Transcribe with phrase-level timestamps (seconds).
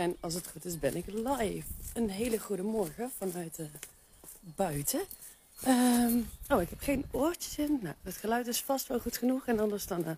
[0.00, 1.66] En als het goed is, ben ik live.
[1.92, 3.66] Een hele goede morgen vanuit uh,
[4.40, 5.00] buiten.
[5.66, 7.78] Um, oh, ik heb geen oortjes in.
[7.82, 9.46] Nou, het geluid is vast wel goed genoeg.
[9.46, 10.10] En anders dan uh,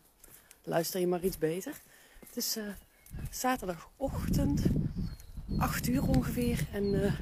[0.63, 1.73] luister je maar iets beter.
[2.27, 2.65] Het is uh,
[3.31, 4.63] zaterdagochtend,
[5.59, 6.67] 8 uur ongeveer.
[6.73, 7.15] En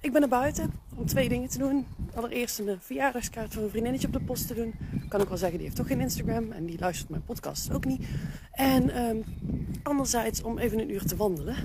[0.00, 1.86] ik ben naar buiten om twee dingen te doen.
[2.14, 4.74] Allereerst een verjaardagskaart van een vriendinnetje op de post te doen.
[5.08, 7.84] Kan ik wel zeggen, die heeft toch geen Instagram en die luistert mijn podcast ook
[7.84, 8.06] niet.
[8.52, 9.24] En um,
[9.82, 11.56] anderzijds om even een uur te wandelen.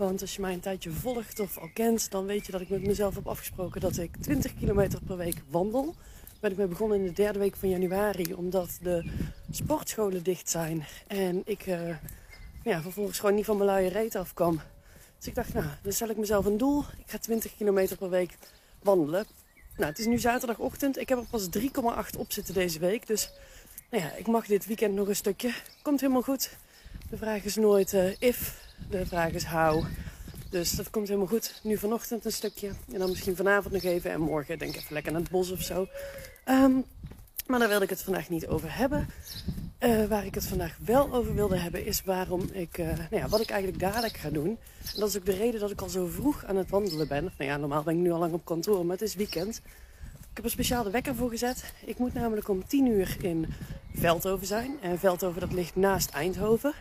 [0.00, 2.68] Want als je mij een tijdje volgt of al kent, dan weet je dat ik
[2.68, 5.94] met mezelf heb afgesproken dat ik 20 kilometer per week wandel.
[6.40, 9.10] Ben ik mee begonnen in de derde week van januari, omdat de
[9.50, 10.84] sportscholen dicht zijn.
[11.06, 11.96] En ik uh,
[12.64, 14.60] ja, vervolgens gewoon niet van mijn luie reet afkwam.
[15.18, 16.80] Dus ik dacht, nou, dan stel ik mezelf een doel.
[16.80, 18.36] Ik ga 20 kilometer per week
[18.82, 19.26] wandelen.
[19.76, 20.98] Nou, het is nu zaterdagochtend.
[20.98, 23.06] Ik heb er pas 3,8 op zitten deze week.
[23.06, 23.30] Dus
[23.90, 25.52] nou ja, ik mag dit weekend nog een stukje.
[25.82, 26.56] Komt helemaal goed.
[27.10, 28.59] De vraag is nooit uh, if,
[28.90, 29.84] de vraag is how.
[30.50, 31.60] Dus dat komt helemaal goed.
[31.62, 32.68] Nu vanochtend een stukje.
[32.92, 34.10] En dan misschien vanavond nog even.
[34.10, 35.86] En morgen denk ik even lekker naar het bos of zo.
[36.48, 36.84] Um,
[37.46, 39.08] maar daar wilde ik het vandaag niet over hebben.
[39.80, 43.28] Uh, waar ik het vandaag wel over wilde hebben is waarom ik, uh, nou ja,
[43.28, 44.58] wat ik eigenlijk dadelijk ga doen.
[44.94, 47.22] En dat is ook de reden dat ik al zo vroeg aan het wandelen ben.
[47.38, 49.56] Nou ja, normaal ben ik nu al lang op kantoor, maar het is weekend.
[50.30, 51.72] Ik heb een speciale wekker voor gezet.
[51.84, 53.46] Ik moet namelijk om 10 uur in
[53.94, 54.76] Veldhoven zijn.
[54.82, 56.74] En Veldhoven dat ligt naast Eindhoven.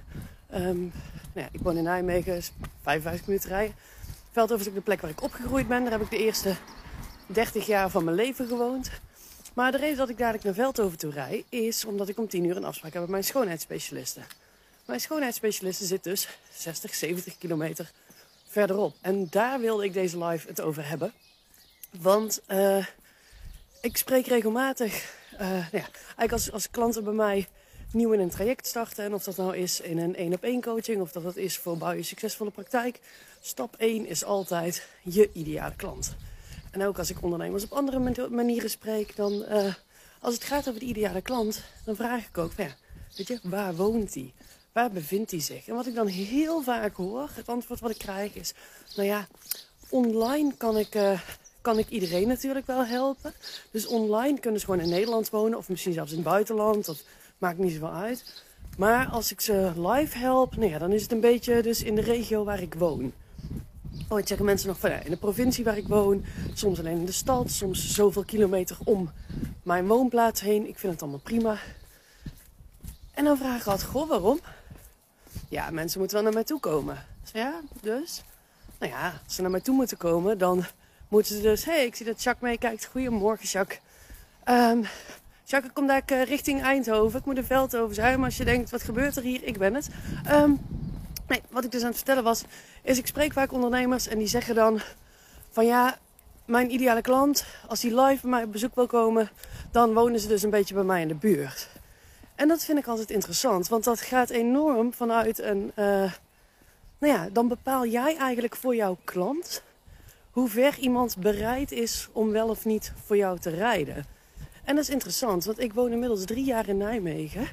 [0.56, 0.92] Um,
[1.34, 2.42] nou ik woon in Nijmegen,
[2.82, 3.76] 55 minuten rijden.
[4.32, 5.82] Veldhoven is ook de plek waar ik opgegroeid ben.
[5.82, 6.56] Daar heb ik de eerste
[7.28, 8.90] 30 jaar van mijn leven gewoond.
[9.54, 12.44] Maar de reden dat ik dadelijk naar Veldhoven toe rij, is omdat ik om 10
[12.44, 14.20] uur een afspraak heb met mijn schoonheidsspecialiste.
[14.86, 17.92] Mijn schoonheidsspecialiste zit dus 60, 70 kilometer
[18.48, 18.96] verderop.
[19.02, 21.14] En daar wilde ik deze live het over hebben.
[22.00, 22.86] Want uh,
[23.82, 27.48] ik spreek regelmatig, uh, nou ja, eigenlijk als, als klanten bij mij
[27.92, 29.04] nieuw in een traject starten.
[29.04, 31.58] En of dat nou is in een één op één coaching of dat dat is
[31.58, 33.00] voor bouw je succesvolle praktijk.
[33.42, 36.16] Stap 1 is altijd je ideale klant.
[36.72, 39.74] En ook als ik ondernemers op andere manieren spreek, dan uh,
[40.22, 42.76] als het gaat over de ideale klant, dan vraag ik ook, ja,
[43.18, 44.34] weet je, waar woont hij?
[44.72, 45.68] Waar bevindt hij zich?
[45.68, 48.54] En wat ik dan heel vaak hoor, het antwoord wat ik krijg is,
[48.96, 49.28] nou ja,
[49.90, 51.22] online kan ik, uh,
[51.62, 53.34] kan ik iedereen natuurlijk wel helpen.
[53.72, 56.86] Dus online kunnen ze gewoon in Nederland wonen of misschien zelfs in het buitenland.
[56.86, 57.04] Dat
[57.40, 58.44] maakt niet zoveel uit.
[58.78, 61.96] Maar als ik ze live help, nou ja, dan is het een beetje dus in
[61.96, 63.14] de regio waar ik woon.
[64.10, 67.06] Ooit zeggen mensen nog van ja, in de provincie waar ik woon, soms alleen in
[67.06, 69.12] de stad, soms zoveel kilometer om
[69.64, 70.68] mijn woonplaats heen.
[70.68, 71.58] Ik vind het allemaal prima.
[73.14, 74.40] En dan vraag ik altijd, goh, waarom?
[75.50, 77.06] Ja, mensen moeten wel naar mij toe komen.
[77.34, 78.24] Ja, dus?
[78.80, 80.66] Nou ja, als ze naar mij toe moeten komen, dan
[81.08, 81.66] moeten ze dus...
[81.66, 82.86] Hé, hey, ik zie dat Jacques meekijkt.
[82.86, 83.80] Goedemorgen, Jacques.
[84.46, 84.86] Um,
[85.50, 87.20] Jacques, ik kom daar uh, richting Eindhoven.
[87.20, 89.44] Ik moet een veld over als je denkt, wat gebeurt er hier?
[89.44, 89.88] Ik ben het.
[90.32, 90.60] Um,
[91.28, 92.44] Nee, wat ik dus aan het vertellen was,
[92.84, 94.80] is ik spreek vaak ondernemers en die zeggen dan
[95.50, 95.98] van ja,
[96.46, 99.30] mijn ideale klant, als die live bij mij op bezoek wil komen,
[99.72, 101.70] dan wonen ze dus een beetje bij mij in de buurt.
[102.36, 105.86] En dat vind ik altijd interessant, want dat gaat enorm vanuit een, uh,
[106.98, 109.64] nou ja, dan bepaal jij eigenlijk voor jouw klant
[110.32, 114.18] hoe ver iemand bereid is om wel of niet voor jou te rijden.
[114.70, 117.48] En dat is interessant, want ik woon inmiddels drie jaar in Nijmegen.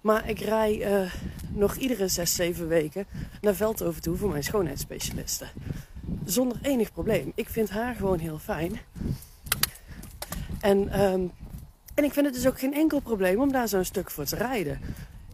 [0.00, 1.12] Maar ik rij uh,
[1.48, 3.06] nog iedere zes, zeven weken
[3.40, 5.48] naar Veldhoven toe voor mijn schoonheidsspecialisten.
[6.24, 7.32] Zonder enig probleem.
[7.34, 8.80] Ik vind haar gewoon heel fijn.
[10.60, 11.32] En, um,
[11.94, 14.36] en ik vind het dus ook geen enkel probleem om daar zo'n stuk voor te
[14.36, 14.80] rijden.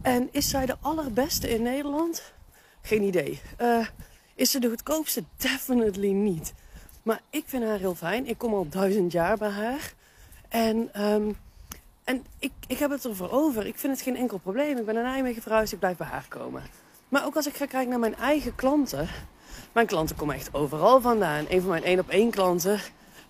[0.01, 2.33] En is zij de allerbeste in Nederland?
[2.81, 3.39] Geen idee.
[3.61, 3.87] Uh,
[4.35, 5.23] is ze de goedkoopste?
[5.37, 6.53] Definitely niet.
[7.03, 8.27] Maar ik vind haar heel fijn.
[8.27, 9.95] Ik kom al duizend jaar bij haar.
[10.49, 11.37] En um,
[12.07, 13.65] en ik, ik heb het ervoor over.
[13.65, 14.77] Ik vind het geen enkel probleem.
[14.77, 15.73] Ik ben naar Nijmegen verhuisd.
[15.73, 16.63] Ik blijf bij haar komen.
[17.09, 19.07] Maar ook als ik ga kijken naar mijn eigen klanten.
[19.71, 21.45] Mijn klanten komen echt overal vandaan.
[21.49, 22.79] Een van mijn één op één klanten.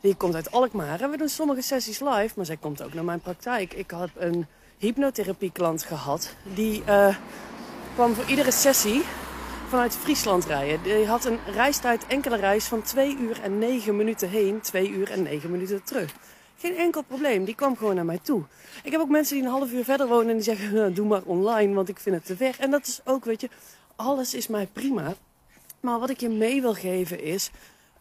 [0.02, 1.02] Die komt uit Alkmaar.
[1.02, 2.34] En we doen sommige sessies live.
[2.36, 3.74] Maar zij komt ook naar mijn praktijk.
[3.74, 4.46] Ik had een
[4.78, 6.36] hypnotherapie klant gehad.
[6.44, 7.16] Die uh,
[7.94, 9.04] kwam voor iedere sessie
[9.70, 10.84] vanuit Friesland rijden.
[10.84, 14.62] Die had een reistijd, enkele reis van 2 uur en 9 minuten heen.
[14.62, 16.14] 2 uur en 9 minuten terug.
[16.58, 17.46] Geen enkel probleem.
[17.46, 18.44] Die kwam gewoon naar mij toe.
[18.84, 21.24] Ik heb ook mensen die een half uur verder wonen en die zeggen: Doe maar
[21.24, 22.56] online, want ik vind het te ver.
[22.60, 23.50] En dat is ook, weet je,
[23.96, 25.16] alles is mij prima.
[25.80, 27.52] Maar wat ik je mee wil geven is: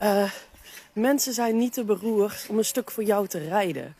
[0.02, 0.30] uh,
[0.92, 3.94] mensen zijn niet te beroerd om een stuk voor jou te rijden.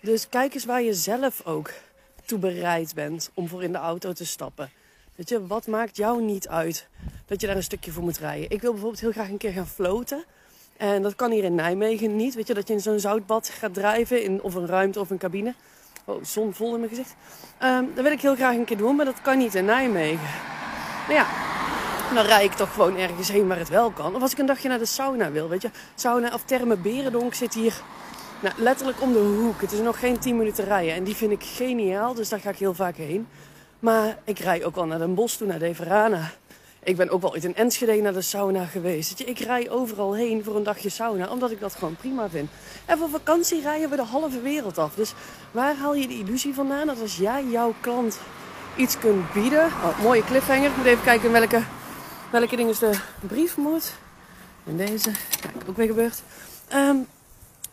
[0.00, 1.70] Dus kijk eens waar je zelf ook
[2.24, 4.70] toe bereid bent om voor in de auto te stappen.
[5.14, 6.88] Weet je, wat maakt jou niet uit
[7.26, 8.50] dat je daar een stukje voor moet rijden?
[8.50, 10.24] Ik wil bijvoorbeeld heel graag een keer gaan floten.
[10.82, 12.34] En dat kan hier in Nijmegen niet.
[12.34, 15.18] Weet je, dat je in zo'n zoutbad gaat drijven, in of een ruimte of een
[15.18, 15.54] cabine.
[16.04, 17.14] Oh, zon vol in mijn gezicht.
[17.62, 20.28] Um, dat wil ik heel graag een keer doen, maar dat kan niet in Nijmegen.
[21.08, 21.26] Nou ja,
[22.14, 24.14] dan rijd ik toch gewoon ergens heen waar het wel kan.
[24.14, 25.70] Of als ik een dagje naar de sauna wil, weet je.
[25.94, 27.82] Sauna of Terme Berendonk zit hier
[28.40, 29.60] nou, letterlijk om de hoek.
[29.60, 30.94] Het is nog geen 10 minuten rijden.
[30.94, 33.26] En die vind ik geniaal, dus daar ga ik heel vaak heen.
[33.78, 36.30] Maar ik rij ook wel naar Den Bosch toe, naar De Verana.
[36.84, 39.20] Ik ben ook wel uit in Enschede naar de sauna geweest.
[39.20, 42.50] Ik rij overal heen voor een dagje sauna, omdat ik dat gewoon prima vind.
[42.84, 44.94] En voor vakantie rijden we de halve wereld af.
[44.94, 45.12] Dus
[45.50, 48.18] waar haal je de illusie vandaan dat als jij jouw klant
[48.76, 49.66] iets kunt bieden...
[49.66, 50.70] Oh, mooie cliffhanger.
[50.70, 51.62] Ik moet even kijken in welke,
[52.30, 53.92] welke dingen de brief moet.
[54.66, 55.10] En deze.
[55.40, 56.22] Kijk, ook weer gebeurd.
[56.68, 56.96] Ehm,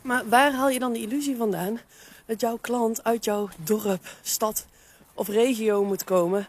[0.02, 1.80] maar waar haal je dan de illusie vandaan
[2.26, 4.66] dat jouw klant uit jouw dorp, stad
[5.14, 6.48] of regio moet komen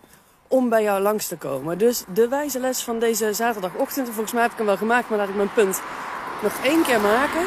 [0.51, 1.79] om bij jou langs te komen.
[1.79, 5.19] Dus de wijze les van deze zaterdagochtend, volgens mij heb ik hem wel gemaakt, maar
[5.19, 5.83] laat ik mijn punt
[6.43, 7.47] nog één keer maken,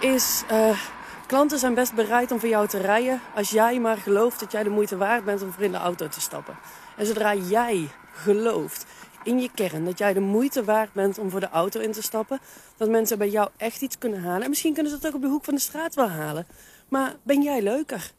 [0.00, 0.78] is uh,
[1.26, 4.62] klanten zijn best bereid om voor jou te rijden als jij maar gelooft dat jij
[4.62, 6.56] de moeite waard bent om voor in de auto te stappen.
[6.96, 8.86] En zodra jij gelooft
[9.22, 12.02] in je kern dat jij de moeite waard bent om voor de auto in te
[12.02, 12.40] stappen,
[12.76, 14.42] dat mensen bij jou echt iets kunnen halen.
[14.42, 16.46] En misschien kunnen ze het ook op de hoek van de straat wel halen.
[16.88, 18.10] Maar ben jij leuker?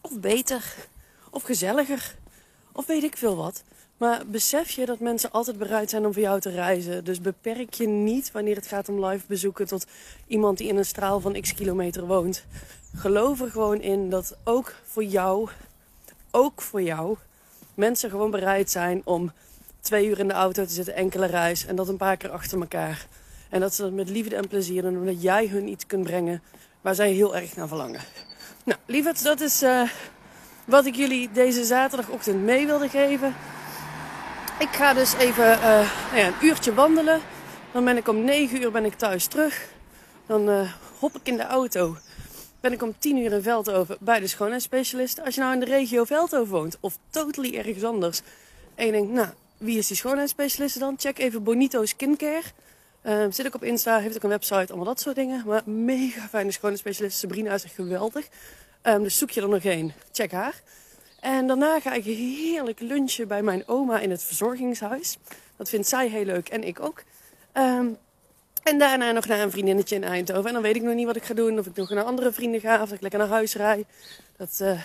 [0.00, 0.74] Of beter?
[1.30, 2.20] Of gezelliger?
[2.72, 3.62] Of weet ik veel wat.
[3.96, 7.04] Maar besef je dat mensen altijd bereid zijn om voor jou te reizen.
[7.04, 9.86] Dus beperk je niet wanneer het gaat om live bezoeken tot
[10.26, 12.44] iemand die in een straal van x kilometer woont.
[12.94, 15.48] Geloof er gewoon in dat ook voor jou,
[16.30, 17.16] ook voor jou,
[17.74, 19.32] mensen gewoon bereid zijn om
[19.80, 21.66] twee uur in de auto te zitten, enkele reis.
[21.66, 23.06] En dat een paar keer achter elkaar.
[23.48, 26.42] En dat ze dat met liefde en plezier doen, omdat jij hun iets kunt brengen
[26.80, 28.00] waar zij heel erg naar verlangen.
[28.64, 29.90] Nou, lieverd, dat is uh,
[30.64, 33.34] wat ik jullie deze zaterdagochtend mee wilde geven.
[34.58, 37.20] Ik ga dus even uh, nou ja, een uurtje wandelen.
[37.72, 39.68] Dan ben ik om 9 uur ben ik thuis terug.
[40.26, 41.96] Dan uh, hop ik in de auto.
[42.60, 45.24] Ben ik om 10 uur in Veldhoven bij de schoonheidsspecialist.
[45.24, 48.20] Als je nou in de regio Veldhoven woont of totally ergens anders.
[48.74, 49.28] En je denkt, nou,
[49.58, 50.94] wie is die schoonheidsspecialist dan?
[50.98, 52.42] Check even Bonito Skincare.
[53.02, 55.42] Uh, zit ook op Insta, heeft ook een website, allemaal dat soort dingen.
[55.46, 57.18] Maar mega fijne schoonheidsspecialist.
[57.18, 58.28] Sabrina is echt geweldig.
[58.82, 60.62] Um, dus zoek je er nog één, check haar.
[61.20, 65.18] En daarna ga ik heerlijk lunchen bij mijn oma in het verzorgingshuis.
[65.56, 67.02] Dat vindt zij heel leuk en ik ook.
[67.54, 67.98] Um,
[68.62, 70.46] en daarna nog naar een vriendinnetje in Eindhoven.
[70.46, 71.58] En dan weet ik nog niet wat ik ga doen.
[71.58, 72.82] Of ik nog naar andere vrienden ga.
[72.82, 73.84] Of ik lekker naar huis rij.
[74.36, 74.80] Dat uh,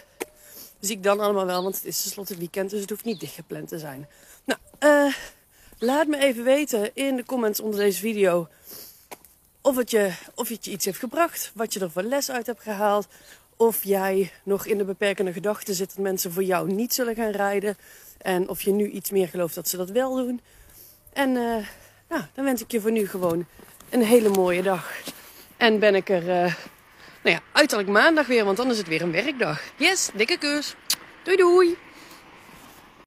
[0.80, 1.64] zie ik dan allemaal wel.
[1.64, 2.70] Want het is tenslotte weekend.
[2.70, 4.08] Dus het hoeft niet dichtgepland te zijn.
[4.44, 5.14] Nou, uh,
[5.80, 8.48] laat me even weten in de comments onder deze video.
[9.62, 11.52] Of het, je, of je iets heeft gebracht.
[11.54, 13.08] Wat je er voor les uit hebt gehaald.
[13.58, 17.32] Of jij nog in de beperkende gedachte zit dat mensen voor jou niet zullen gaan
[17.32, 17.78] rijden.
[18.18, 20.42] En of je nu iets meer gelooft dat ze dat wel doen.
[21.14, 21.56] En uh,
[22.10, 23.46] nou, dan wens ik je voor nu gewoon
[23.90, 24.92] een hele mooie dag.
[25.58, 26.54] En ben ik er, uh,
[27.24, 29.62] nou ja, uiterlijk maandag weer, want dan is het weer een werkdag.
[29.78, 30.76] Yes, dikke kus.
[31.24, 31.78] Doei doei.